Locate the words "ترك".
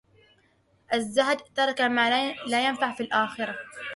1.55-1.81